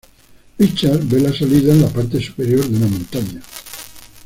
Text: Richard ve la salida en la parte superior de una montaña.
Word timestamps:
Richard 0.57 1.07
ve 1.11 1.19
la 1.21 1.31
salida 1.31 1.71
en 1.73 1.83
la 1.83 1.87
parte 1.87 2.19
superior 2.19 2.65
de 2.65 2.75
una 2.75 2.87
montaña. 2.87 3.39